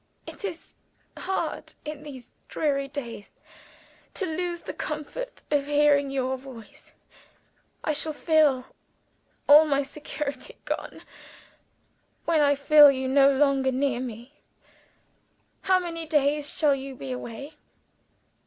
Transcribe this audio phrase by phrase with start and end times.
[0.25, 0.73] "It is
[1.15, 3.33] hard, in these dreary days,
[4.15, 6.91] to lose the comfort of hearing your voice.
[7.83, 8.65] I shall feel
[9.47, 11.01] all my security gone,
[12.25, 14.33] when I feel you no longer near me.
[15.61, 17.53] How many days shall you be away?"